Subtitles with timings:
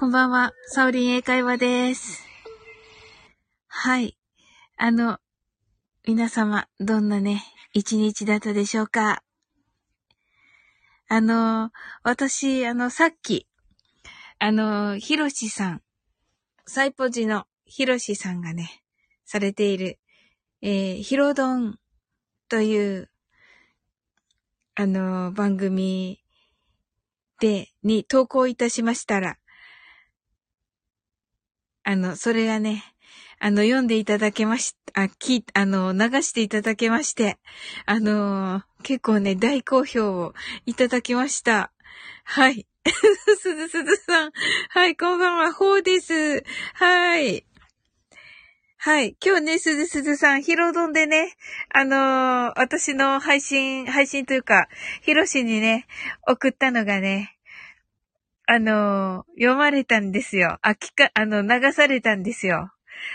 [0.00, 2.24] こんばんは、サオリン英会話です。
[3.66, 4.16] はい。
[4.76, 5.18] あの、
[6.06, 7.42] 皆様、どんなね、
[7.72, 9.24] 一日だったでしょうか？
[11.08, 11.72] あの、
[12.04, 13.48] 私、あの、さっき、
[14.38, 15.82] あの、ひろしさん、
[16.64, 18.84] サイポジのひろしさんがね、
[19.24, 19.98] されている、
[20.62, 21.76] えー、ヒロドン
[22.48, 23.10] という、
[24.76, 26.22] あの、番組
[27.40, 29.38] で、に投稿いたしましたら、
[31.88, 32.84] あの、それがね、
[33.40, 37.38] あの、読んでいただけまし、あ、き、あの、流していただけまして、
[37.86, 40.34] あの結構ね、大好評を
[40.66, 41.72] いただきました。
[42.24, 42.66] はい。
[43.40, 44.32] すずすずさん。
[44.68, 46.44] はい、こんばんは、ほうです。
[46.74, 47.46] はい。
[48.76, 49.16] はい。
[49.24, 51.36] 今日ね、すずすずさん、ヒロドンでね、
[51.70, 54.68] あのー、私の配信、配信というか、
[55.00, 55.86] ヒロシにね、
[56.26, 57.37] 送ったのがね、
[58.50, 60.58] あのー、読まれたんですよ。
[60.62, 62.72] あ、聞か、あの、流されたんですよ。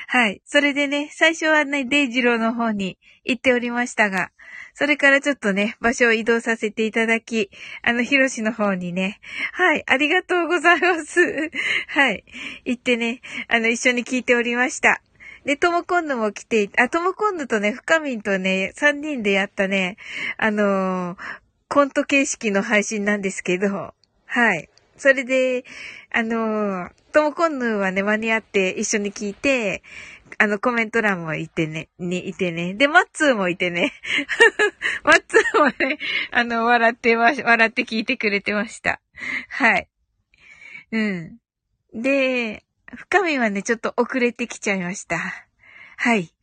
[0.07, 0.43] はい。
[0.45, 4.29] それでね、最初はね、デイジローの方に行っておりましたが、
[4.75, 7.49] それからちょっとね、場所を移動させていただき、
[7.81, 9.19] あの、ヒロシの方にね、
[9.53, 11.19] はい、ありがとうございます。
[11.89, 12.23] はい。
[12.65, 15.01] 行ってね、あの、一緒に聞いておりました。
[15.45, 19.97] で、ともこんぬも来て、あ、ともこんぬとね、深みんとね、三人でやったね、
[20.37, 21.17] あのー、
[21.69, 23.95] コント形式の配信なんですけど、
[24.25, 24.69] はい。
[24.97, 25.65] それで、
[26.11, 29.83] あの、ともこんぬはね、間に合って一緒に聞いて、
[30.37, 32.73] あの、コメント欄もいてね、にいてね。
[32.73, 33.93] で、マッツーもいてね。
[35.03, 35.97] マッツーもね、
[36.31, 39.01] あの、笑ってま、笑って聞いてくれてました。
[39.49, 39.89] はい。
[40.91, 41.37] うん。
[41.93, 42.63] で、
[42.95, 45.17] 深みはね、ちょっと遅れてきちゃいました。
[45.97, 46.33] はい。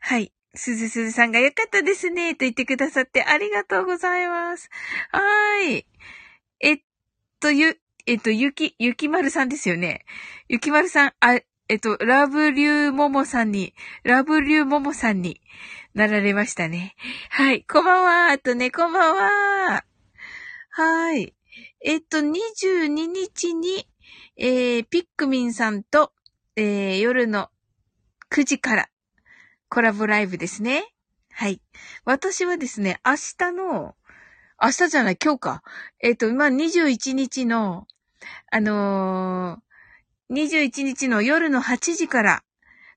[0.00, 0.32] はい。
[0.54, 4.70] すずすずさんが良かったですね、と言ってくださってありがとうございます。
[5.12, 5.86] はーい。
[7.40, 10.04] と、ゆ、えっと、ゆき、ゆきまるさんですよね。
[10.48, 15.40] ゆきまるさん、あ、えっと、ラブリューモモさんに、ラブリューモモさんに
[15.94, 16.94] なられましたね。
[17.30, 18.32] はい、こんばんは。
[18.32, 19.84] あとね、こんばんは。
[20.70, 21.34] はい。
[21.84, 23.86] えっと、22日に、
[24.36, 26.12] えー、ピックミンさんと、
[26.56, 27.50] えー、夜の
[28.30, 28.88] 9時から
[29.68, 30.94] コラボライブですね。
[31.32, 31.60] はい。
[32.04, 33.94] 私はですね、明日の
[34.60, 35.62] 明日じゃない、今日か。
[36.00, 37.86] えっ、ー、と、まあ、21日の、
[38.50, 42.42] あのー、21日の夜の8時から、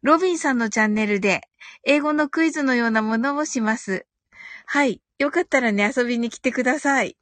[0.01, 1.47] ロビンさんのチャンネルで、
[1.83, 4.07] 英語のクイズのようなものをします。
[4.65, 5.01] はい。
[5.19, 7.15] よかったらね、遊びに来てください。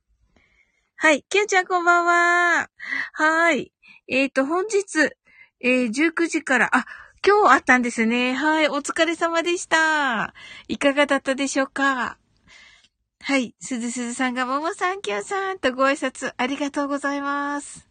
[0.96, 1.24] はい。
[1.24, 2.70] ケンちゃんこんばんは。
[3.12, 3.74] はい。
[4.08, 5.12] えっ、ー、と、本日、
[5.60, 6.86] えー、19時から、あ、
[7.28, 8.34] 今日あったんですね。
[8.34, 8.70] はい。
[8.70, 10.34] お疲れ様でした。
[10.70, 12.18] いかがだったでしょうか？
[13.22, 13.53] はい。
[13.59, 17.88] すずすずさんが、ももさん、きょうさんとご挨拶ありがとうございます。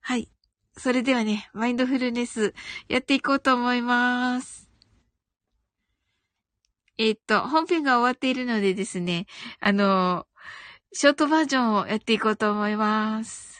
[0.00, 0.28] はい。
[0.76, 2.54] それではね、マインドフルネス
[2.88, 4.68] やっていこうと思います。
[6.98, 9.26] えっと、本編が終わっているのでですね、
[9.60, 10.26] あの、
[10.92, 13.59] ショートバージョンをやっていこうと思います。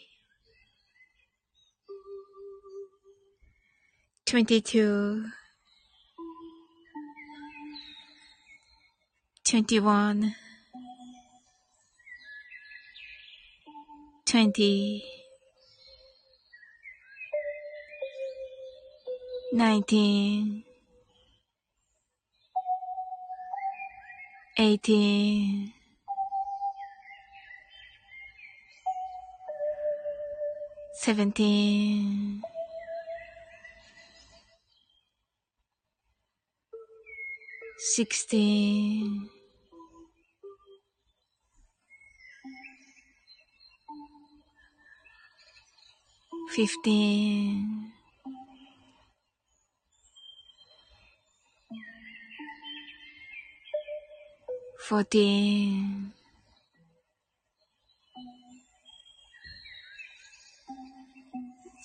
[4.31, 5.25] 22
[9.43, 10.33] 21
[14.25, 15.03] 20
[19.53, 20.63] 19
[24.55, 25.73] 18
[31.03, 32.41] 17
[37.83, 39.27] sixteen,
[46.53, 47.91] fifteen,
[54.77, 56.13] fourteen,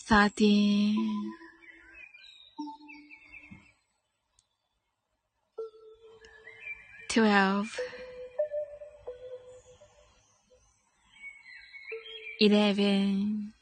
[0.06, 1.32] thirteen,
[7.16, 7.80] twelve,
[12.38, 13.54] eleven,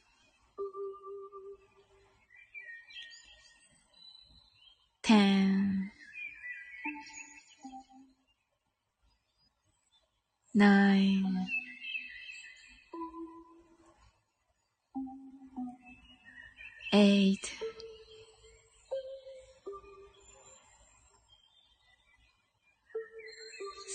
[5.04, 5.92] ten,
[10.52, 11.46] nine,
[16.92, 17.52] eight,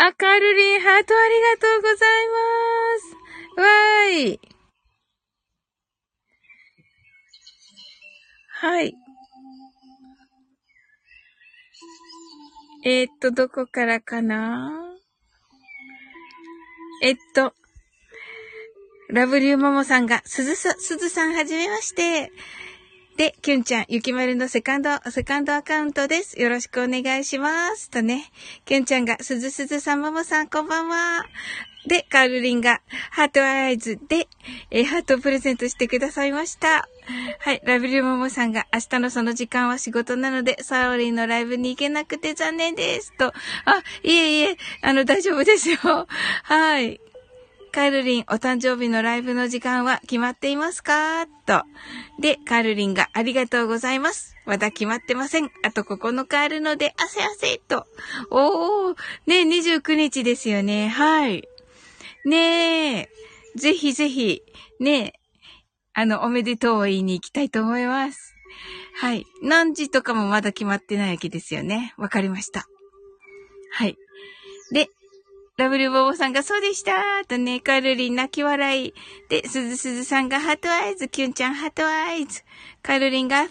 [0.00, 2.38] あ、カルリン、ハートありがとうございま
[3.00, 3.60] す。
[3.60, 4.40] わーい。
[8.60, 8.94] はい。
[12.84, 14.72] えー、っと、どこからかな？
[17.02, 17.52] えっと、
[19.08, 22.30] ラブリューモモさんが、すずさ、すずさんはじめまして。
[23.18, 26.40] で、キュンちゃん、ゆきまるのセカンド、セカンドアカウントです。
[26.40, 27.90] よろしくお願いします。
[27.90, 28.30] とね、
[28.64, 31.24] キュンちゃんが、すずすずさん、ももさん、こんばんは。
[31.84, 32.80] で、カールリンが、
[33.10, 34.28] ハートアイズで、
[34.70, 36.88] えーハートをプレゼントしてくださいました。
[37.40, 43.12] はい、ラブリューモモさんが、明日のその時間は仕事なので、サオリンのライブに行けなくて残念です。
[43.18, 43.32] と、
[43.64, 45.76] あ、いえいえ、あの、大丈夫ですよ。
[46.44, 47.00] はい。
[47.70, 51.26] カールリン、お誕生日のライブの時間は決まっていますか？
[51.46, 51.62] と。
[52.20, 54.34] で、カルリンがありがとうございます。
[54.46, 55.50] まだ決まってません。
[55.62, 57.86] あと9日あるので、汗汗と。
[58.30, 60.88] おー、ね、29日ですよね。
[60.88, 61.44] はい。
[62.24, 63.08] ねえ、
[63.56, 64.42] ぜひぜひ、
[64.80, 65.12] ねえ、
[65.94, 68.34] あの、おめでとうを言いに行きたいと思います。
[69.00, 69.26] はい。
[69.42, 71.94] 何時とかもまだ決まってないわけですよね。
[71.96, 72.66] わかりました。
[73.72, 73.96] はい。
[75.58, 78.94] ラブルボボさんがそうでしたとね、カルリン泣き笑い。
[79.28, 82.44] で、すずすずさんがハートアイズ、キュンちゃんハートアイズ。
[82.80, 83.48] カルリンが Thank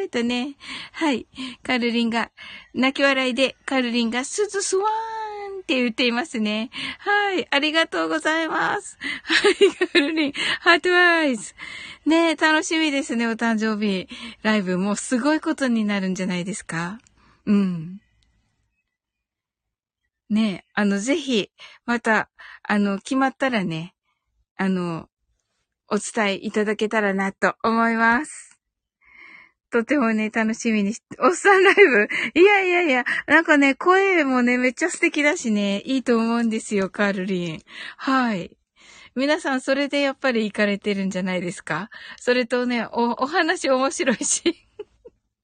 [0.00, 0.08] you!
[0.08, 0.56] とね、
[0.92, 1.26] はい。
[1.62, 2.30] カルリンが
[2.72, 6.70] 泣き笑いで、カルリンがすずスワーンって言っていますね。
[7.00, 7.46] はい。
[7.50, 8.96] ありがとうございます。
[9.22, 9.54] はい。
[9.92, 11.54] カルリン、ハートアイズ。
[12.06, 14.08] ね、楽しみですね、お誕生日。
[14.42, 16.98] ライブ、もうすごいことになるんじゃないですか
[17.44, 18.00] うん。
[20.28, 21.50] ねえ、あの、ぜひ、
[21.84, 22.30] また、
[22.64, 23.94] あの、決まったらね、
[24.56, 25.08] あの、
[25.88, 28.58] お伝えいただけたらなと思います。
[29.70, 37.62] とてもね、楽しみにして、おっさんライブいやいやいや、なんかね、声もね、めっちゃ素敵だしね、いいと思うんですよ、カールリン。
[37.96, 38.56] はい。
[39.14, 41.88] 皆さん、それでやっぱり行かれてるんじゃないですか？
[42.18, 44.65] それとね、お、お話面白いし。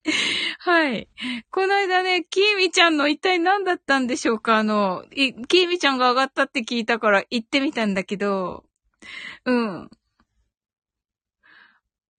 [0.59, 1.09] はい。
[1.51, 4.57] この間ね、キーミちゃんの一体何だったんでしょうか？
[4.59, 8.65] あの、キーミちゃんが上がったって聞いたから行ってみたんだけど、
[9.45, 9.91] うん。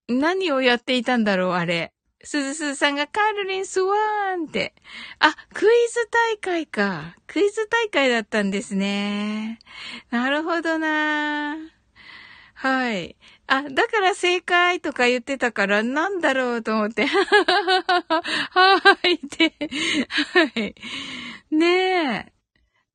[0.07, 1.93] 何をやっていたんだろう、あれ？
[2.25, 4.73] すずすずさんがカールリンスワーンって。
[5.19, 7.17] あ、クイズ大会か。
[7.27, 9.59] クイズ大会だったんですね。
[10.09, 11.57] なるほどな
[12.63, 13.17] はい。
[13.47, 17.05] あ、だから正解とか言ってたから、なんだろうと思って。
[17.11, 19.53] はいって。
[20.31, 20.73] はい。
[21.51, 22.33] ねえ。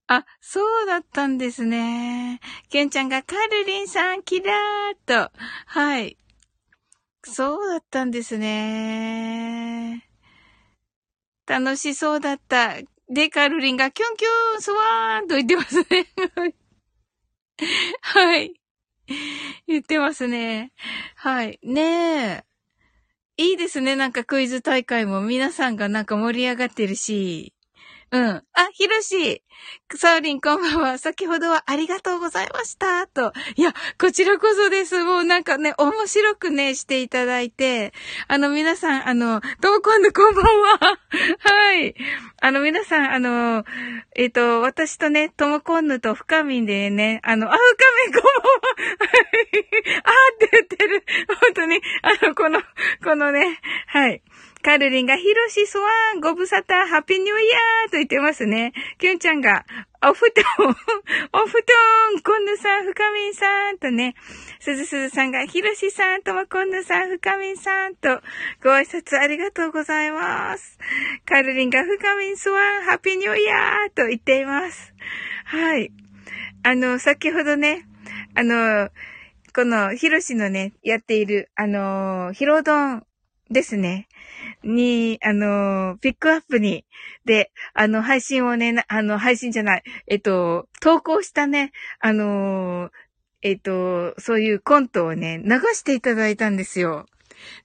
[0.06, 2.40] あ、そうだったんですね。
[2.70, 5.30] ケンちゃんがカルリンさん、キラーっと。
[5.66, 6.16] はい。
[7.24, 10.08] そうだったんですね。
[11.46, 12.76] 楽しそうだった。
[13.10, 14.28] で、カルリンがキュンキュ
[14.60, 16.06] ン、スワーンと言ってますね。
[18.00, 18.58] はい。
[19.66, 20.72] 言ってますね。
[21.16, 21.58] はい。
[21.62, 22.44] ねえ。
[23.36, 23.96] いいですね。
[23.96, 27.54] なんかクイズ大会も皆さんがなんか盛り上がってるし。
[28.10, 28.22] うん。
[28.26, 29.42] あ、ひろし。
[29.96, 30.98] サウリンこんばんは。
[30.98, 33.06] 先ほどはありがとうございました。
[33.06, 33.32] と。
[33.56, 35.04] いや、こちらこそです。
[35.04, 37.92] もうなんかね、面白くね、していただいて。
[38.28, 40.78] あの、皆さん、あの、ともこんぬこんばんは。
[41.40, 41.94] はい。
[42.40, 43.64] あの、皆さん、あの、
[44.16, 48.58] えっ、ー、と、私とね、ともこんぬと深みんでね、あの、あ、深みこんばんは。
[50.04, 51.04] あーって言ってる。
[51.40, 52.62] 本当に、あの、この、
[53.04, 54.22] このね、はい。
[54.68, 58.74] カルリンがヒロシスワン、ご無沙汰、ハッピーニューイヤーと言ってますね。
[58.98, 59.64] キュンちゃんが、
[60.06, 60.44] お布団、
[61.32, 61.52] お布
[62.12, 64.14] 団、コンヌさん、深みんさんとね、
[64.60, 68.20] すずすずさんが、ヒロシさんともコンヌさん、深みんさんと、
[68.62, 70.78] ご挨拶ありがとうございます。
[71.24, 74.92] カルリンが、深みんスワン、ハッピーニューイヤーと言っています。
[75.46, 75.92] はい。
[76.62, 77.86] あの、先ほどね、
[78.34, 78.90] あの、
[79.54, 83.06] この、ヒロシのね、やっている、あの、ヒロドン
[83.50, 84.07] ですね。
[84.62, 86.84] に、あの、ピックアップに、
[87.24, 92.90] で、あの、配信をね、あの、配信じゃない、えっと、投稿したね、あの、
[93.42, 97.06] えっと、そういうコントをね、流していただいたんですよ。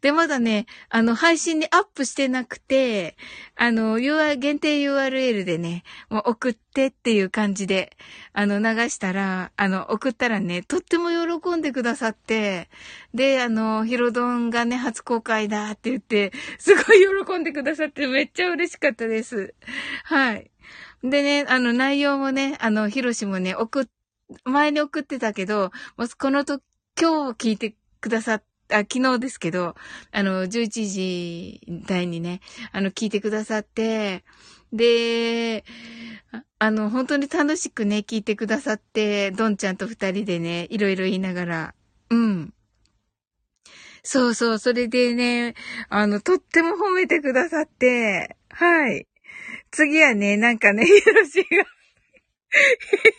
[0.01, 3.15] で、まだね、あの、配信にアップしてなくて、
[3.55, 7.95] あの、UR、限定 URL でね、もう送ってっていう感じで、
[8.33, 12.69] あの、流したら、あの、送ったらね、とっても喜んでくださって、
[13.13, 19.53] で、あの、ヒロドンがね、初公開だって言って、すごい喜んでくださってめっちゃ嬉しかったです。
[20.03, 20.51] はい。
[21.03, 23.85] でね、あの、内容もね、あの、ヒロシもね、送っ、
[24.45, 26.61] 前に送ってたけど、もうこのと、
[26.99, 29.75] 今日聞いてくださっあ、昨日ですけど、
[30.11, 32.41] あの、11時台にね、
[32.71, 34.23] あの、聞いてくださって、
[34.71, 35.63] で、
[36.59, 41.75] あの、本当に楽しくね、聞いてくださって、どんちゃんと二人でね、いろいろ言いながら、
[42.09, 42.53] うん。
[44.03, 45.55] そうそう、それでね、
[45.89, 49.07] あの、とっても褒めてくださって、はい。
[49.71, 51.65] 次はね、なんかね、ヒロシが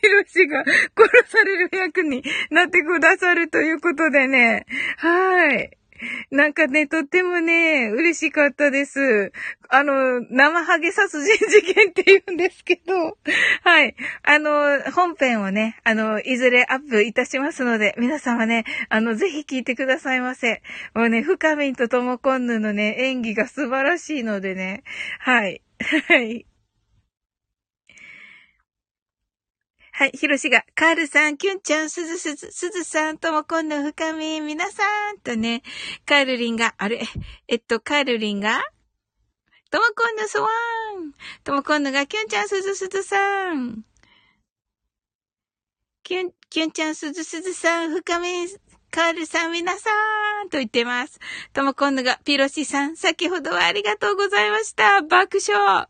[0.02, 0.76] ヒロシが殺
[1.26, 4.66] される役になってくださるということでね。
[4.98, 5.70] はい。
[6.30, 9.32] なんかね、とってもね、嬉しかったです。
[9.68, 13.16] あの、生ハゲ殺人事件って言うんですけど、
[13.62, 13.94] はい。
[14.22, 20.62] あの、本編をね、あの、いずれアップいたしますので、皆様ね、あの、ぜひ聞いてくださいませ。
[20.94, 24.82] もうね、深みんとともこんぬのね、演技が素晴らしいのでね、
[25.20, 25.62] はい。
[26.08, 26.46] はい。
[29.96, 34.82] はい、ひろしが、カールさん、キュンちゃん、すずすず、すずさん、ともこんの深み、皆さ
[35.12, 35.62] ん、とね、
[36.04, 37.00] カールリンが、あれ、
[37.46, 38.60] えっと、カールリンが、
[39.70, 40.48] ともこんのスワ
[40.98, 41.12] ン
[41.44, 43.84] ともこんのが、キュンちゃん、すずすずさん。
[46.02, 48.48] キュン、キュンちゃん、すずすずさん、深み、
[48.94, 49.90] カールさん皆さ
[50.46, 51.18] んと言ってます。
[51.52, 55.02] とも今度がピロシさん、先ほどはありがとうございました。
[55.02, 55.88] 爆笑。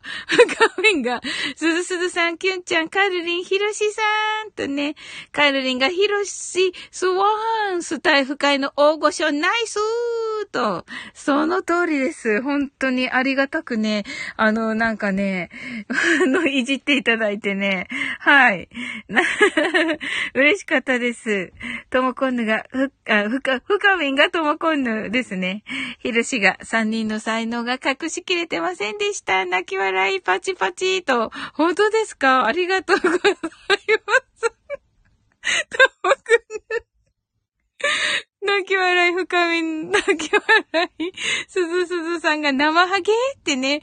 [0.75, 1.21] 画面が、
[1.55, 4.01] すずすずさん、キュンちゃん、カルリン、ヒロシさ
[4.47, 4.95] んとね、
[5.31, 12.41] カルリンがヒロシ、スワーン、スタイフ会の大御所、ナイスーと、その通りです。
[12.41, 14.03] 本当にありがたくね、
[14.37, 15.49] あの、なんかね、
[16.23, 17.87] あの、いじっていただいてね、
[18.19, 18.69] はい。
[20.33, 21.51] 嬉しかったです。
[21.89, 25.63] とも今度が、ふあ、ふか、ふかみんがともこんぬですね。
[25.99, 29.45] ひろしが三人の才能が隠しきれてませんでした。
[29.45, 31.31] 泣き笑いパチパチと。
[31.53, 32.45] 本当ですか？
[32.45, 33.19] ありがとうございま
[34.35, 34.51] す。
[35.69, 36.85] ともこんぬ。
[38.45, 41.11] 泣き笑い深み、 泣き笑い。
[41.47, 43.11] すずすずさんが生ハゲ？
[43.37, 43.81] ってね。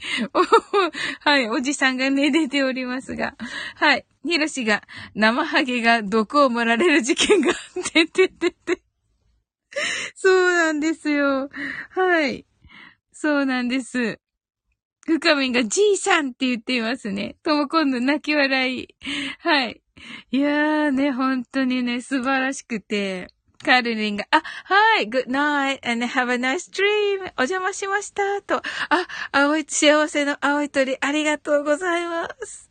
[1.21, 3.35] はい、おじさんがね、出ておりますが。
[3.75, 4.05] はい。
[4.25, 4.83] ひろしが
[5.15, 7.53] 生ハゲが毒を盛られる事件が、
[7.93, 8.81] てててて。
[10.15, 11.49] そうなんですよ。
[11.89, 12.45] はい。
[13.11, 14.19] そうなんです。
[15.05, 17.35] 深みがじいさんって言っていますね。
[17.43, 18.87] とも今度泣き笑い。
[19.39, 19.81] はい。
[20.31, 23.27] いやーね、本当にね、素晴らしくて。
[23.63, 27.21] カルリンが、あ、はい、good night and have a nice dream.
[27.37, 28.41] お邪魔しました。
[28.41, 28.61] と、あ、
[29.31, 32.69] 青い、幸せの青い鳥、ありがとうございます。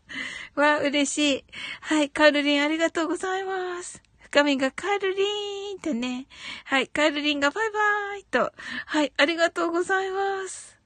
[0.55, 1.45] わ、嬉しい。
[1.81, 4.03] はい、カルリンありがとうございます。
[4.31, 6.27] 画面がカルリーンとね。
[6.65, 8.53] はい、カルリンがバイバイと。
[8.87, 10.79] はい、ありがとうございます。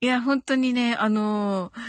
[0.00, 1.80] いや、本当にね、あのー、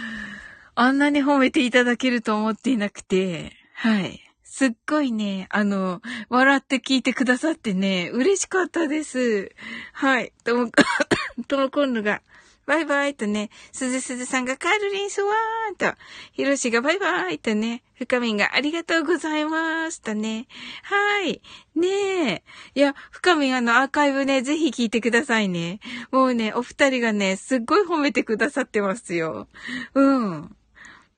[0.75, 4.28] あんなに褒めていただけると思っていなくて、はい。
[4.59, 9.55] すっごいね、あの、笑って聞いてくださってね、嬉しかったです。
[9.93, 10.33] はい。
[10.43, 10.69] とも、
[11.47, 12.21] とも今度が、
[12.65, 15.97] バイバイとね、すずすずさんがカールリンスワーンと、
[16.33, 20.45] ひろしがバイバイとね、深みんがありがとうございますとね。
[20.83, 21.41] はい。
[21.75, 21.87] ね
[22.29, 22.43] え。
[22.75, 25.79] いや、深みんあのアーカイブね、ぜひ聞いてくださいね。
[26.11, 29.47] もうね、お二人がね、すっごい褒めてくださってますよ。
[29.93, 30.53] うん。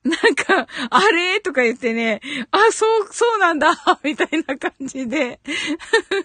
[0.04, 1.40] なんか、あれ？
[1.40, 5.40] とか言ってね、あ、そう、そうなんだ みたいな感じで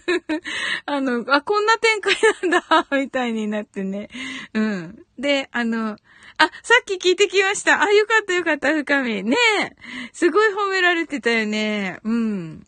[0.86, 2.16] あの、あ、こんな展開
[2.50, 4.08] なんだ みたいになってね。
[4.54, 5.06] うん。
[5.18, 5.96] で、あの、
[6.38, 7.80] あ、さっき聞いてきました。
[7.82, 9.22] あ、よかったよかった、深み。
[9.22, 9.76] ねえ。
[10.12, 12.00] すごい褒められてたよね。
[12.04, 12.66] うん。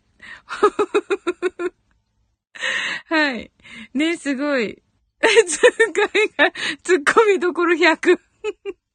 [3.08, 3.50] はい。
[3.94, 4.82] ねすごい。
[5.20, 6.52] ツッコミが、
[6.82, 8.18] ツッコミどころ100。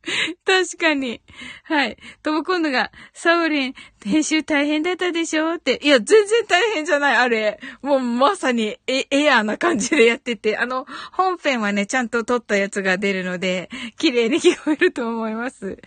[0.46, 1.22] 確かに。
[1.64, 1.98] はい。
[2.24, 5.56] とも今度が、サオリン、編集大変だったでしょ？
[5.56, 5.80] って。
[5.82, 7.60] いや、全然大変じゃない、あれ。
[7.82, 10.58] もうまさにエ、エアーな感じでやってて。
[10.58, 15.78] あの、本編はね、ちゃんと撮ったやつが出るので、綺麗に聞こえると思います。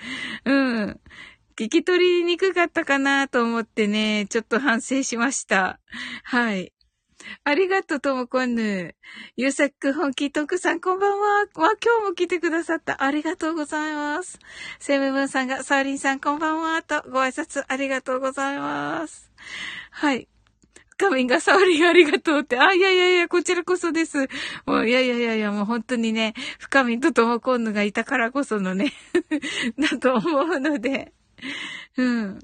[0.44, 1.00] うん。
[1.56, 5.80] 聞き取りにくかったかなと思ってね、ちょっと反省しました。
[6.22, 6.72] はい。
[7.44, 8.94] ありがとう、ともこんぬ。
[9.36, 11.40] ゆうさく本気とくさん、こんばんは。
[11.40, 11.70] わ、今
[12.02, 13.02] 日も来てくださった。
[13.02, 14.38] ありがとうございます。
[14.78, 16.82] セムブンさんが、サーリンさん、こんばんは。
[16.82, 19.30] と、ご挨拶ありがとうございます。
[19.90, 20.28] はい。
[20.98, 22.58] カミンがサーリンありがとうって。
[22.58, 24.28] あ、いやいやいや、こちらこそです。
[24.66, 28.92] もう、いやいやいやいや、もう本当にね、深みとともこんぬがいたからこそのね
[29.78, 31.12] だと思うので。
[31.96, 32.38] うん。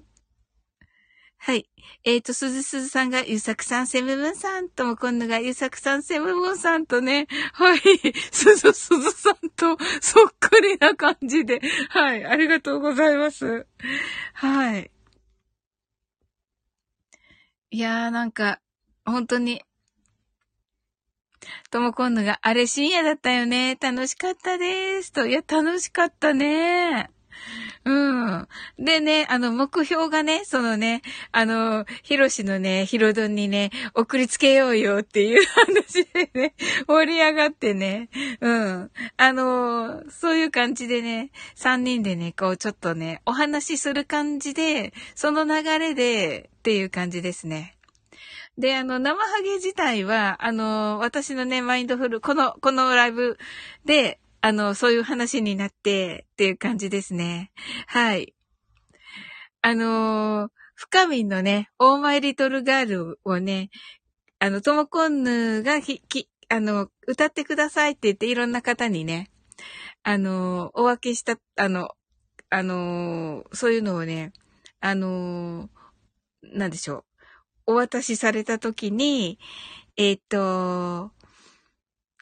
[1.46, 1.68] はい。
[2.04, 7.80] えっ、ー、と、すずすずさんが、ゆさくさん、セムブンさんとも、今度が、ゆさくさん、セムブンさんとね、はい。
[8.32, 11.60] すずすずさんと、そっくりな感じで、
[11.90, 12.24] はい。
[12.24, 13.66] ありがとうございます。
[14.32, 14.90] はい。
[17.72, 18.62] いやー、なんか、
[19.04, 19.60] 本当に、
[21.70, 23.76] ともこんのが、あれ深夜だったよね。
[23.78, 25.12] 楽しかったです。
[25.12, 27.10] と、いや、楽しかったね。
[27.84, 28.48] うん。
[28.78, 36.54] でね、あの、目標がね、そのね、あの、ヒロシのね、ヒロドンにね、送りつけようよっていう 話でね、
[36.88, 38.08] 盛り上がってね、
[38.40, 38.90] うん。
[39.16, 47.76] あの、そういう感じでね、三人でね、こう、ちょっとね、お話しする感じで、その流れで、っていう感じですね。
[48.56, 53.36] で、あの、生ハゲ自体は、あの、私のね、マインドフル、この、このライブ
[53.84, 57.50] で、あの、そういう話になってっていう感じですね。
[57.86, 58.34] はい。
[59.62, 63.70] あのー、深みのね、オーマイリトルガールをね、
[64.40, 69.30] あの、ともこんぬがひ、き、あの、歌ってくださいって言っていろんな方にね、
[70.02, 71.92] あの、お分けした、あの、
[72.50, 74.34] あの、そういうのをね、
[74.80, 75.70] あの、
[76.42, 77.06] なんでしょ
[77.66, 77.72] う。
[77.72, 79.38] お渡しされたときに、
[79.96, 81.12] えっ、と、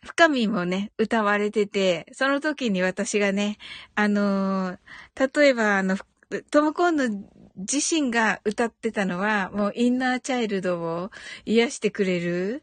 [0.04, 3.58] 深みもね、歌われてて、その時に私がね、
[3.94, 5.96] あのー、例えばあの、
[6.50, 7.08] トムコンの
[7.56, 11.10] 自身が歌ってたのは、もうインナーチャイルドを
[11.44, 12.62] 癒してくれる、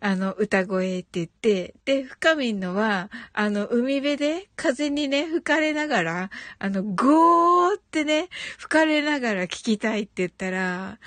[0.00, 10.98] あの、歌声って言って、で、深みのは、あの、海辺で風にね、吹かれながら、あの、ゴーってね、吹かれながら聞きたいって言ったら、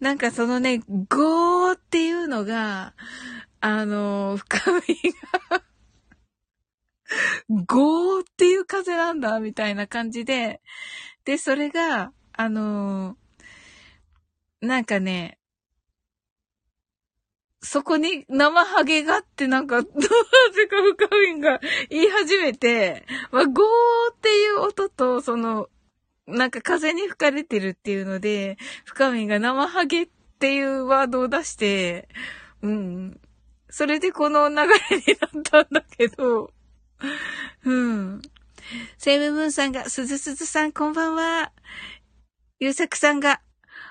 [0.00, 2.94] なんかそのね、ゴーっていうのが、
[3.68, 4.80] あの、深み
[5.50, 5.60] が
[7.66, 10.60] ゴーっていう風なんだ、みたいな感じで、
[11.24, 13.16] で、それが、あの
[14.60, 15.40] なんかね、
[17.60, 19.92] そこに生ハゲがってなんか、どう
[20.52, 21.58] せか深みが
[21.90, 25.68] 言い始めて、まあ、ゴーっていう音と、その、
[26.28, 32.08] なんか風に吹かれてるっていうので、深みが生ハゲっていうワードを出して、
[32.62, 33.20] うん。
[33.76, 34.72] それでこの流れに
[35.20, 36.50] なったんだけど、
[37.66, 38.22] うん。
[38.96, 41.52] セイムムーンさんが、すずすずさんこんばんは。
[42.58, 43.42] ゆうさくさんが、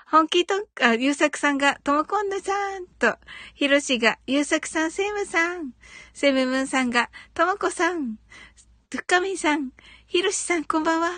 [0.08, 3.16] 本気と、あ、ゆうさくさんが、ともこんぬさんと、
[3.54, 5.70] ひろしが、ゆうさくさん、セイムさん。
[6.12, 8.16] セイムムーンさんが、ともこさん。
[8.90, 9.70] ふっかみんさん。
[10.08, 11.12] ひろしさん、こんばんは。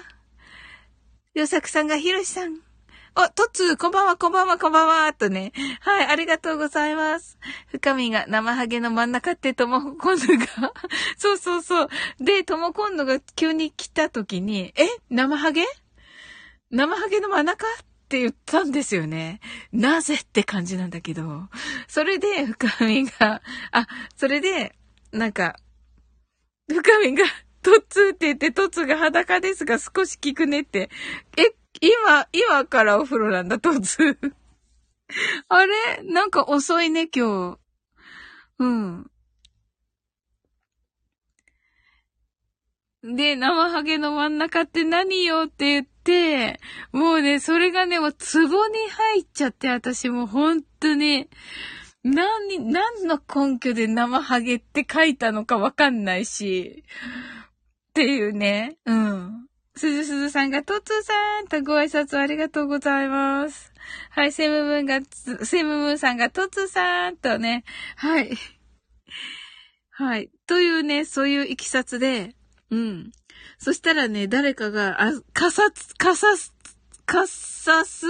[1.33, 2.68] ゆうさくさんが、ひろしさん。
[3.15, 5.53] あ、トツこんばんは、こんばんは、こんばんは、とね。
[5.81, 7.39] はい、ありがとうございます。
[7.67, 10.73] 深みが生ハゲの真ん中ってともこんぬが
[11.17, 11.89] そうそうそう。
[12.21, 15.65] で、ともこんぬが急に来た時に、え生ハゲ？
[16.71, 17.71] 生ハゲの真ん中っ
[18.09, 19.41] て言ったんですよね。
[19.73, 21.49] なぜって感じなんだけど。
[21.89, 23.43] それで、深みが、
[23.73, 24.77] あ、それで、
[25.13, 25.57] なんか、
[26.69, 27.25] 深みが、
[27.63, 30.91] トツって言って、トツが裸ですが少し効くねって。
[31.37, 34.19] え、今、今からお風呂なんだ、とつ。
[35.49, 36.03] あれ？
[36.03, 37.59] なんか遅いね、今日。
[38.59, 39.11] うん。
[43.03, 46.61] で、生ハゲの真ん中って何よって言って、
[46.93, 51.29] もうね、それがね、もう壺に入っちゃって、私も本当に、
[52.03, 56.85] 何、何の根拠で生ハゲって書いたのかわかんないし、
[57.91, 59.48] っていうね、うん。
[59.79, 63.73] すずすずさんが、とつさんとご挨拶ありがとうございます。
[64.11, 65.01] はい、セムムーンが、
[65.45, 67.65] セムムーンさんが、とつさんとね、
[67.97, 68.37] はい。
[69.91, 70.31] はい。
[70.47, 72.35] というね、そういういきさつで、
[72.71, 73.13] うん。
[73.59, 76.53] そしたらね、誰かが、あ、かさつ、かさす、
[77.07, 78.07] かさす？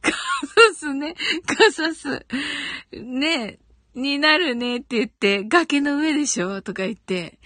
[0.00, 1.14] かさすね。
[1.46, 2.24] かさす。
[2.92, 3.58] ね
[3.94, 6.62] になるねって言って、崖の上でしょ？
[6.62, 7.40] とか言って、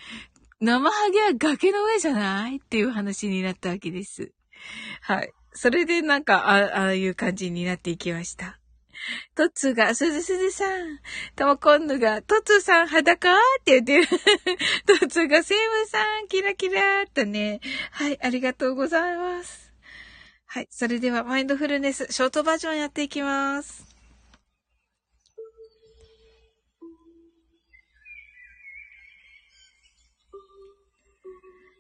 [0.60, 2.56] 生ハゲは崖の上じゃない？
[2.56, 4.32] っていう話になったわけです。
[5.00, 5.32] はい。
[5.52, 8.58] それでなんか、あああいう感じになっていきました。
[9.34, 10.98] トッツーが、すずすずさん。
[11.34, 14.06] ともこんぬが、トッツーさん裸って言ってる。
[14.86, 17.60] トッツーが、セイムさん、キラキラーとね。
[17.92, 19.72] はい、ありがとうございます。
[20.46, 23.89] はい、それではマインドフルネス、ショートバージョンやっていきます。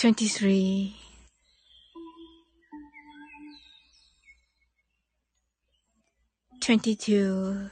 [0.00, 0.94] 23
[6.58, 7.70] 22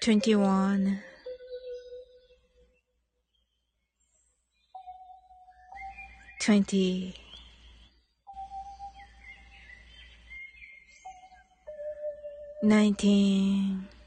[0.00, 1.00] 21
[6.40, 7.14] 20
[12.64, 14.01] 19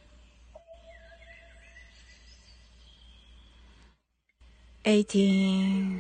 [4.86, 6.00] 18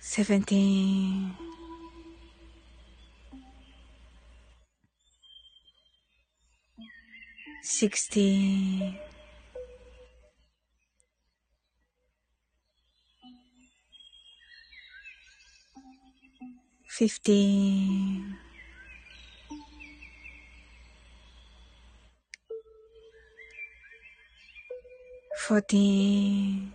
[0.00, 1.34] 17
[7.62, 8.94] 16
[16.88, 18.29] 15
[25.50, 26.70] body.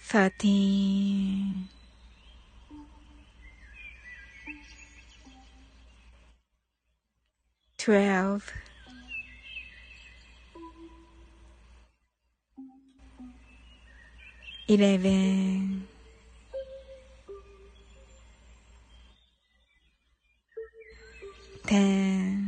[0.00, 1.52] Thirty,
[7.76, 8.50] twelve,
[14.66, 15.86] eleven,
[21.66, 22.47] ten.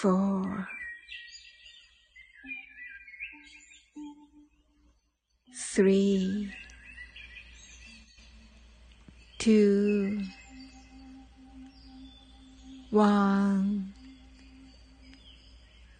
[0.00, 0.68] four,
[5.74, 6.52] three,
[9.38, 10.20] two,
[12.90, 13.92] one,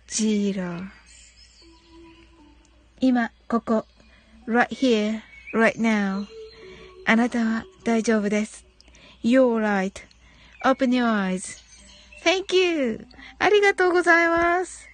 [0.09, 0.91] zero
[3.01, 3.87] 今、ここ、
[4.47, 5.21] right here,
[5.53, 6.27] right now
[7.09, 8.65] あなたは大丈夫です。
[9.23, 9.93] You're right.
[10.65, 11.63] Open your eyes.
[12.24, 13.08] Thank you.
[13.40, 14.88] ありがとうございます。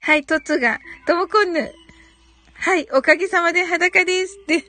[0.00, 1.72] はい、トツが、ともこんぬ。
[2.54, 4.38] はい、おかげさまで裸です。
[4.42, 4.64] って、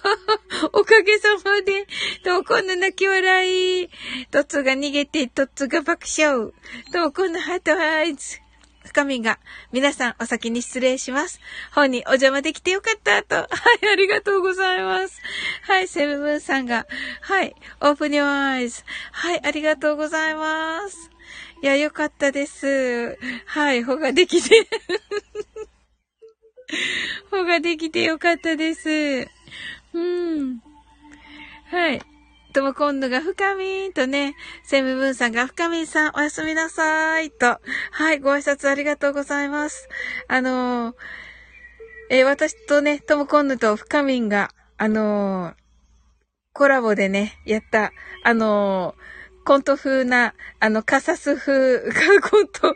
[0.72, 1.86] おかげさまで、
[2.24, 3.90] ともこんぬ泣き笑い。
[4.30, 6.52] トツが逃げて、トツが爆笑。
[6.92, 8.40] ともこんぬハートアイズ。
[8.84, 9.38] 深みが、
[9.72, 11.40] 皆さんお先に失礼します。
[11.72, 13.36] 本にお邪魔できてよかったと。
[13.48, 13.48] は
[13.82, 15.20] い、ありがとうございます。
[15.62, 16.86] はい、セブブンさんが、
[17.20, 18.82] はい、オープニュアイズ。
[19.12, 21.10] はい、ありがとうございます。
[21.62, 23.18] いや、よかったです。
[23.46, 24.66] はい、ほができて。
[27.30, 29.28] ほができてよかったです。
[29.92, 30.60] うん。
[31.70, 32.11] はい。
[32.52, 37.58] とも今度が深みんとね、セムブンさんが深みんさんおやすみなさいと。
[37.90, 39.88] はい、ご挨拶ありがとうございます。
[40.28, 40.94] あのー、
[42.10, 45.54] えー、私とね、とも今度と深みんが、あのー、
[46.52, 51.80] コラボでね、やった、あのーコント風な、あの、カサス風、
[52.20, 52.74] コント、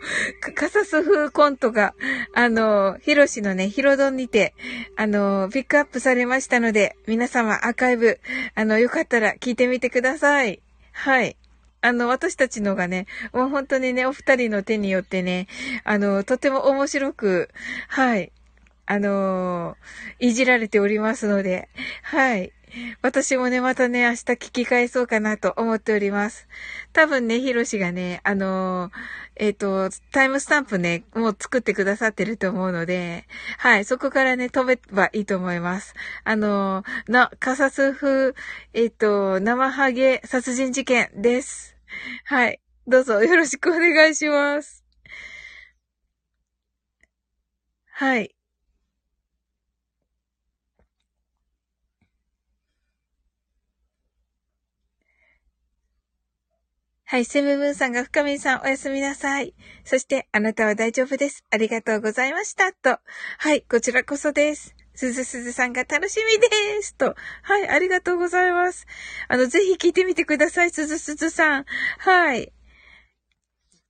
[0.55, 1.95] カサス風コントが、
[2.35, 4.55] あの、ヒロシのね、ヒロドンにて、
[4.97, 8.21] あの、ピックアップされましたので、皆様アーカイブ、
[8.55, 10.61] あの、よかったら聞いてみてください。
[10.93, 11.37] はい。
[11.83, 15.47] あの、私たちのがね、もう本当にね、お二人の手によってね、
[15.85, 17.51] あの、とても面白く、
[17.89, 18.33] はい、
[18.89, 19.77] あの
[20.21, 21.69] いじられておりますので、
[22.03, 22.53] はい。
[23.03, 26.49] 私もね、またね、明日聞き返そうかなと思っております。
[26.93, 28.93] 多分ね、ヒロシがね、あのー、
[29.37, 33.27] えっ、ー、と、タイムスタンプね、もう作ってくださってると思うので、
[33.59, 35.95] はい、そこからね、飛べばいいと思います。
[36.25, 38.35] あのー、な、カサス風、
[38.75, 41.77] えっ、と、生ハゲ殺人事件です。
[42.25, 44.85] はい、どうぞよろしくお願いします。
[47.93, 48.36] はい。
[57.09, 59.55] はい、セムブンさんが深みさんおやすみなさい。
[59.85, 61.45] そして、あなたは大丈夫です。
[61.53, 62.73] ありがとうございました。
[62.73, 62.99] と。
[63.39, 64.75] はい、こちらこそです。
[64.93, 66.49] すずすずさんが楽しみで
[66.83, 66.97] す。
[66.97, 67.15] と。
[67.43, 68.89] はい、ありがとうございます。
[69.29, 71.65] あの、ぜひ聞いてみてください、すずすずさん。
[71.99, 72.53] はい。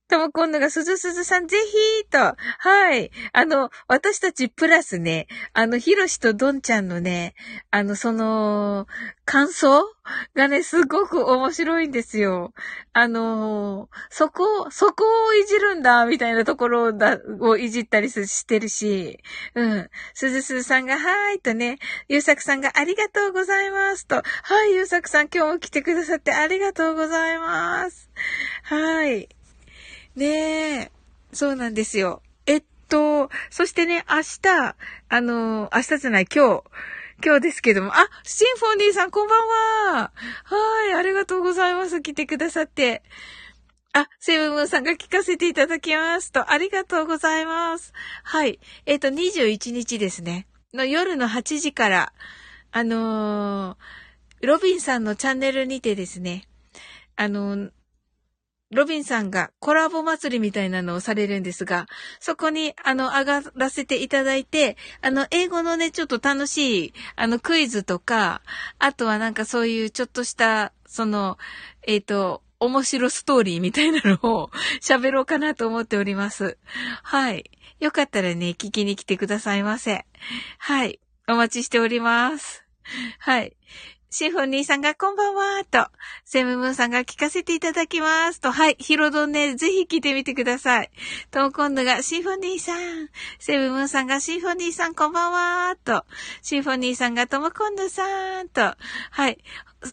[0.07, 2.37] とも今度がすずすずさんぜひーと。
[2.59, 3.11] はい。
[3.33, 7.35] あの、私たちプラスね、あの、ひろしとどんちゃんのね、
[7.71, 8.87] あの、その、
[9.25, 9.83] 感想
[10.35, 12.53] がね、すごく面白いんですよ。
[12.93, 19.19] あの、そこ、そこをいじるんだ、みたいなところだ、をいじったりしてるし、
[19.55, 19.89] うん。
[20.13, 24.15] すずすずさんが、はーいとね、ゆうさくさんがありがとうございますと。
[24.15, 28.09] はい、ゆうさくさん今日も来てくださってありがとうございます。
[28.63, 29.36] はい。
[30.17, 30.91] ねえ。
[31.31, 32.23] そうなんですよ。
[32.47, 34.75] えっと、そしてね、明日、
[35.09, 36.63] あの、明日じゃない、今日、
[37.23, 39.47] 今日ですけども、あ、シンフォニーさんこんばん
[39.95, 40.11] は。
[40.43, 42.01] はい、ありがとうございます。
[42.01, 43.03] 来てくださって。
[43.93, 47.93] あ、セブンムーンさんが聞かせていただきますと、ありがとうございます。
[48.23, 48.59] はい。
[48.87, 50.47] えっ、と、21日ですね。
[50.73, 52.13] の夜の8時から、
[52.71, 56.47] あのー、ロビンさんのチャンネルにてですね、
[57.15, 57.71] あのー、
[58.71, 61.87] ロビンさんがコラボ祭りみたいなのをされるんですが、
[62.19, 68.41] そこに、あの、上がらせていただいて、あの、英語のね、ちょっと楽しい、あの、クイズとか、
[68.77, 71.37] あとはなんかそういうちょっとした、その、
[71.83, 74.49] えっ、ー、と、面白ストーリーみたいなのを
[74.81, 76.57] 喋ろうかなと思っております。
[77.03, 77.49] はい。
[77.79, 80.05] よかったらね、聞きに来てくださいませ。
[80.57, 80.99] はい。
[81.27, 82.65] お待ちしております。
[83.19, 83.55] はい。
[84.09, 85.89] シフォニーさんがこんばんはと、
[86.23, 90.91] セムムーンさんが聞かせていただきますと、はい、ヒロドンね、ぜひ聞いてみてください。
[91.29, 96.05] と、今度がシフォニーさん、セムムーンさんがシフォニーさんこんばんはと、
[96.41, 99.37] シフォニーさんがともこんどさんと、はい、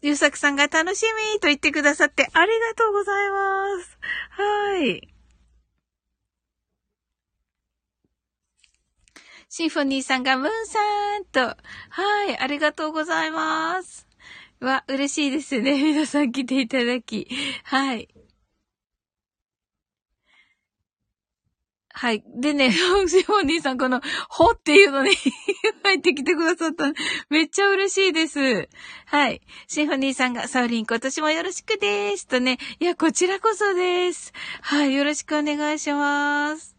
[0.02, 3.98] ゆうさくさんが楽しみと言ってくださってありがとうございます。
[4.30, 5.13] はい。
[9.56, 10.80] シンフォニーさんがムーンさ
[11.20, 11.56] んと、
[11.88, 14.08] はい、ありがとうございます。
[14.58, 15.78] わ、嬉しいですね。
[15.80, 17.28] 皆さん来ていただき。
[17.62, 18.08] はい。
[21.90, 22.24] はい。
[22.34, 22.72] でね、
[23.06, 25.14] シンフォニーさん、この、ほっていうのに
[25.84, 26.92] 入ってきてくださった。
[27.30, 28.68] めっちゃ嬉しいです。
[29.06, 29.40] はい。
[29.68, 32.26] シンフォニーさんが、サウリン今年もよろしくです。
[32.26, 34.32] とね、いや、こちらこそです。
[34.62, 34.94] はい。
[34.94, 36.73] よろしくお願いします。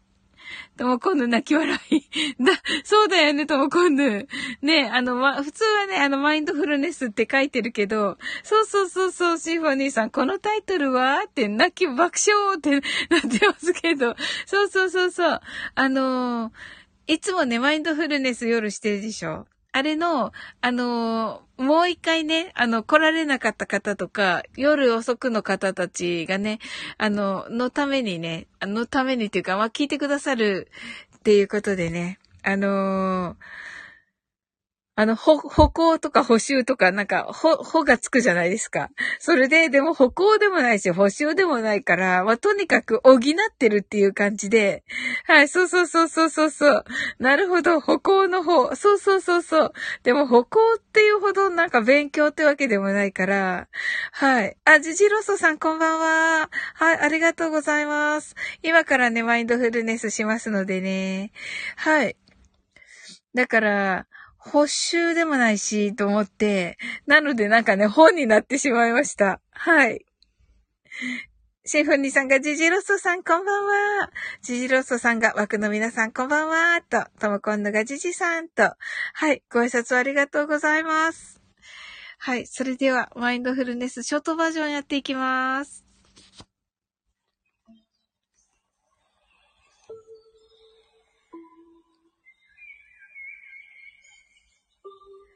[0.76, 2.00] ともこんぬ泣き笑い。
[2.42, 2.52] だ、
[2.84, 4.28] そうだよね、ともこんぬ。
[4.62, 12.70] ね、あの、ま、普通はね、あの、マインドフルネスって書いてるけど、そうそうそうそう、シンフォニーさん、このタイトルはって泣き爆笑って
[13.10, 14.14] なってますけど、
[14.46, 15.40] そうそうそうそう。
[15.74, 19.46] あのー、いつもね、マインドフルネス夜してるでしょ？
[19.76, 26.60] あれの、あのー、もう一回ね、あの、来られなかった方とか、夜遅くの方たちがね、
[26.96, 30.70] あの、のためにね、あのためにっていうか、まあ、聞いてくださる
[31.18, 33.36] っていうことでね、あのー
[34.98, 38.88] あの、ほ、歩行とか補修とか、なんか、ほ、ほがつくじゃないですか。
[39.18, 43.20] それで、でも歩行でもないし、補修でもないから、まあ、とにかく補っ
[43.58, 44.84] てるっていう感じで、
[45.26, 46.84] はい、そうそうそうそうそうそう。
[47.18, 48.74] なるほど、歩行の方。
[48.74, 49.72] そうそうそうそう。
[50.02, 53.68] でも歩行っていうほどなんか勉強ってわけでもないから、
[54.12, 54.56] はい。
[54.64, 56.48] あ、ジジロソさんこんばんは。
[56.72, 58.34] はい、ありがとうございます。
[58.62, 61.32] 今からね、マインドフルネスしますのでね。
[61.76, 62.16] はい。
[63.34, 64.06] だから、
[64.46, 69.40] 補修でもないし、と思って、なのでなんかね、本になってしまいました。
[69.50, 70.06] はい。
[71.64, 74.10] シェフォニーさんがジジロッソさんこんばんは。
[74.42, 76.80] ジジロッソさんが枠の皆さんこんばんは。
[76.80, 78.74] と、ともこんのがジジさんと。
[79.14, 79.42] はい。
[79.52, 81.40] ご挨拶ありがとうございます。
[82.18, 82.46] はい。
[82.46, 85.85] それでは、マインドフルネスショートバージョンやっていきます。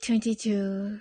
[0.00, 0.98] 22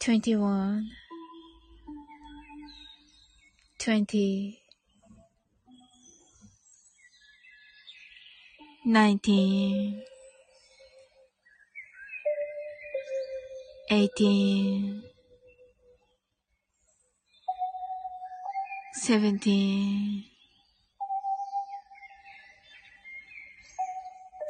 [0.00, 0.90] 21
[3.78, 4.60] 20
[8.84, 10.02] 19
[13.88, 15.02] 18
[19.02, 20.39] 17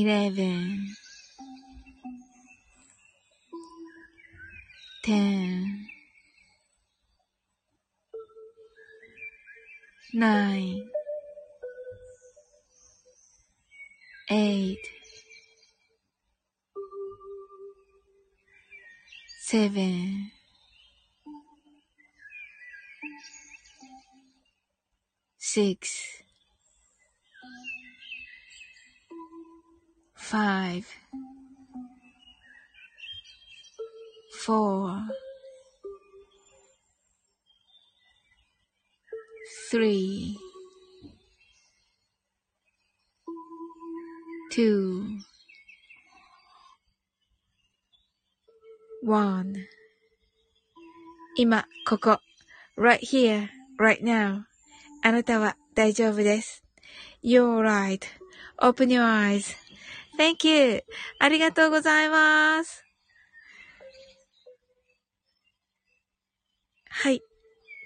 [0.00, 0.94] eleven,
[5.02, 5.88] ten,
[10.12, 10.88] nine,
[14.30, 14.78] eight,
[19.40, 20.30] seven,
[25.38, 26.17] six,
[30.27, 30.87] five,
[34.45, 34.97] four,
[39.69, 40.37] three,
[44.51, 45.19] two,
[49.03, 49.67] one
[51.35, 52.19] 今、ここ。
[52.77, 53.49] right here,
[53.79, 54.43] right now.
[55.01, 56.63] あなたは大丈夫です。
[57.23, 59.03] You're right.Open your
[60.18, 60.82] Thank you.
[61.20, 62.84] ありがとうございます。
[66.90, 67.22] はい。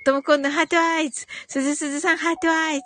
[0.07, 1.27] ともこんの heart eyes。
[1.47, 2.83] すずすずさん heart eyes。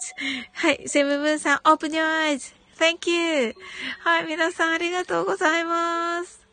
[0.52, 0.88] はい。
[0.88, 2.52] セムブンさん open your eyes。
[2.76, 3.54] Thank you.
[4.00, 4.26] はい。
[4.26, 6.44] 皆さんありがとうございます。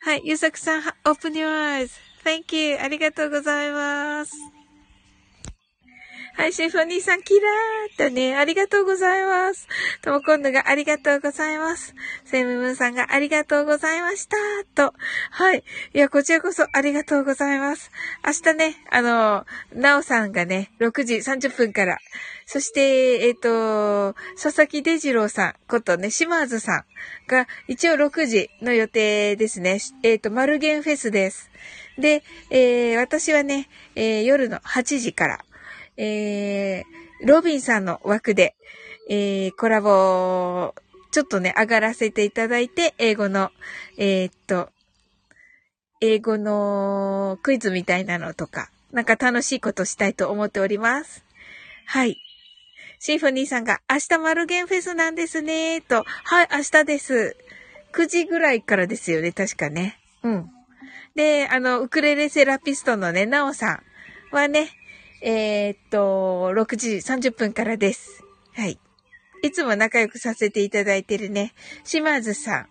[0.00, 0.22] はい。
[0.24, 1.94] ゆさくさん、オープニュアイズ。
[2.24, 2.78] Thank you.
[2.78, 4.32] ありがとうございます。
[6.34, 9.68] はい、シンフォニーさん、キラーとね、ありがとうございます。
[10.00, 11.94] とも今度がありがとうございます。
[12.24, 14.36] セムムーンさんがありがとうございました。
[14.74, 14.94] と。
[15.30, 15.62] はい。
[15.92, 17.90] いや、こちらこそありがとうございます。
[18.24, 21.98] 明日ね、あの、なおさんがね、6時30分から、
[22.46, 23.40] そして、えっ、ー、
[24.14, 26.84] と、佐々木デジローさんことね、島津さん
[27.28, 29.78] が一応6時の予定ですね。
[30.02, 31.50] えっ、ー、と、マルゲンフェスです。
[31.98, 35.44] で、えー、私はね、えー、夜の8時から、
[35.96, 38.54] えー、ロビンさんの枠で、
[39.08, 40.74] えー、コラボ、
[41.10, 43.50] ちょっとね、上がらせていただいて、英語の、
[43.98, 44.70] えー、っと、
[46.00, 51.24] 英語のクイズみたいなのとか、なんか楽しいことしたいと思っております。
[51.86, 52.18] はい。
[52.98, 56.04] シンフォニーさんが、明日マルゲンフェスなんですね、と。
[56.06, 57.36] はい、明日です。
[57.92, 59.98] 9時ぐらいからですよね、確かね。
[60.22, 60.50] うん。
[61.14, 63.82] で、あの、ウクレレセラピストのね、ナオさ
[64.32, 64.70] んはね、
[65.24, 68.24] えー、っと、6時30分からです。
[68.54, 68.78] はい。
[69.44, 71.54] いつも仲良くさせていただいてるね、
[71.84, 72.66] 島津さん。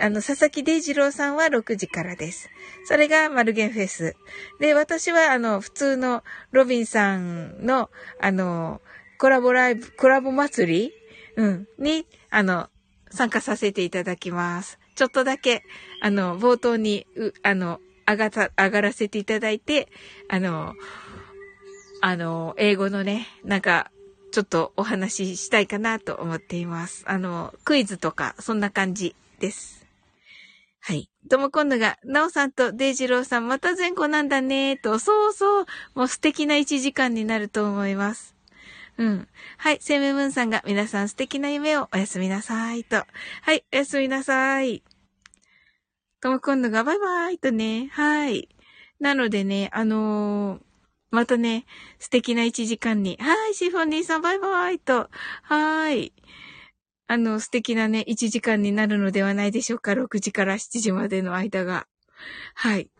[0.00, 2.50] あの、佐々木デイジローさんは6時からです。
[2.84, 4.16] それがマルゲンフェス。
[4.58, 7.90] で、私はあの、普通のロビンさんの、
[8.20, 8.80] あの、
[9.18, 10.92] コラボライブ、コラボ祭り？
[11.36, 11.68] うん。
[11.78, 12.70] に、あの、
[13.10, 14.80] 参加させていただきます。
[14.96, 15.62] ちょっとだけ、
[16.02, 19.88] あの、冒頭に、う、あの、上がた、上がらせていただいて、
[20.28, 20.74] あの、
[22.06, 23.90] あの、英語のね、なんか、
[24.30, 27.02] ちょっとお話ししたいかなと思っています。
[27.06, 29.86] あの、クイズとか、そんな感じです。
[30.80, 31.08] はい。
[31.30, 38.36] とも今度が、なおさんとデイジローさんまた前後なんだねと、そうそう、もう素敵な1時間になると思います。
[38.98, 39.26] うん。
[39.56, 39.78] はい。
[39.80, 42.96] セムムーンさんが皆さん素敵な夢をおやすみなさいと。
[42.96, 43.64] はい。
[43.72, 44.82] おやすみなさい。
[46.20, 47.88] とも今度がバイバイとね。
[47.94, 48.50] はい。
[49.00, 50.73] なのでね、あのー、
[51.14, 51.64] またね、
[51.98, 53.16] 素敵な1時間に。
[53.20, 53.54] はい。
[53.54, 55.08] シフォニーさんバイバイと。
[55.42, 56.12] はい。
[57.06, 59.92] あの、素敵なね、1時間になるのではないでしょうか。
[59.92, 61.86] 6時から7時までの間が。
[62.54, 62.90] はい。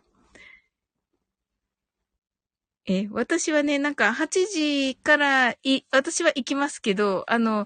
[2.87, 7.65] え、私はね、なんか8時からい、私は行きますけど、あの、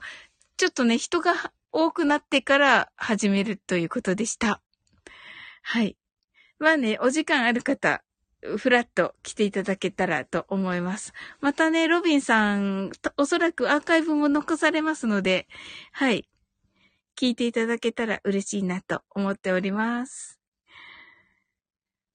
[0.58, 1.34] ちょっとね、人が
[1.72, 4.62] 多くなってから始めるということでした。
[5.62, 5.98] はい。
[6.58, 8.02] まあね、お時間ある方、
[8.58, 11.14] ふらっと来ていただけたらと思います。
[11.42, 15.48] またね、ロビンさん、おそらくアーカイブも残されますので、
[15.92, 16.30] はい。
[17.18, 20.40] 聞いていただけたら嬉しいなと思っております。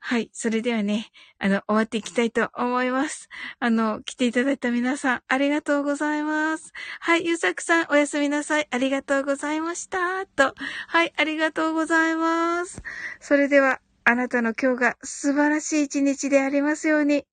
[0.07, 0.29] はい。
[0.35, 3.31] それではね、あの、終わっていきたいと思います。
[3.59, 6.73] あの、来ていただいた皆さん、ありがとうございます。
[7.01, 7.25] はい。
[7.27, 8.69] ゆうさくさん、おやすみなさい。
[8.71, 10.27] ありがとうございました。
[10.27, 10.55] と。
[10.89, 11.15] はい。
[11.17, 12.83] ありがとうございます。
[13.19, 17.27] それでは、あなたの今日が素晴らしい一日でありますように。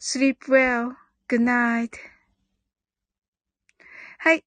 [0.00, 0.94] sleep well.
[1.28, 1.90] Good night.
[4.18, 4.44] はい。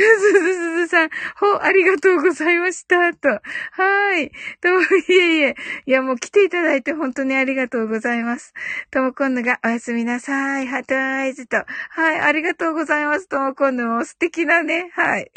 [0.00, 3.12] すずすずさん、ほ、ありがとうございました。
[3.14, 3.28] と。
[3.28, 4.30] はい。
[4.60, 5.54] とも、いえいえ。
[5.86, 8.54] いや、もう来ていただいて本当にありがとうございます。
[8.90, 10.66] ともこんぬがおやすみなさい。
[10.66, 11.56] ハートアイズと。
[11.90, 12.20] はい。
[12.20, 13.28] ありがとうございます。
[13.28, 14.90] ともこんぬも素敵なね。
[14.94, 15.30] はい。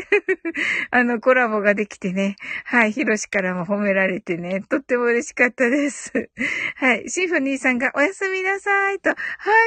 [0.92, 2.36] あの、コラボができてね。
[2.66, 2.92] はい。
[2.92, 4.62] ひろしからも褒められてね。
[4.62, 6.12] とっても嬉しかったです。
[6.76, 7.10] はい。
[7.10, 9.00] シンフォニーさんがおやすみなさい。
[9.00, 9.10] と。
[9.10, 9.16] は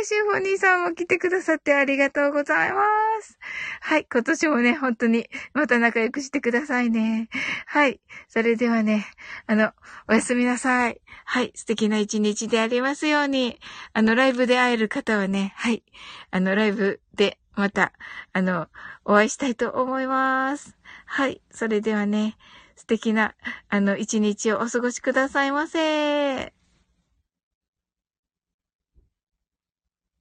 [0.00, 0.04] い。
[0.04, 2.82] シンフォニーさんも来てくださってありがとうございま
[3.20, 3.38] す。
[3.80, 4.06] はい。
[4.10, 7.28] 今年もね、本当に、また仲良くしてくださいね。
[7.66, 8.00] はい。
[8.28, 9.04] それではね、
[9.48, 9.72] あの、
[10.08, 11.00] おやすみなさい。
[11.24, 11.50] はい。
[11.56, 13.58] 素敵な一日でありますように。
[13.94, 15.82] あの、ライブで会える方はね、はい。
[16.30, 17.92] あの、ライブでまた、
[18.32, 18.68] あの、
[19.04, 20.76] お会いしたいと思います。
[21.04, 21.40] はい。
[21.50, 22.36] それではね、
[22.76, 23.34] 素敵な、
[23.68, 26.55] あの、一日をお過ごしくださいませ。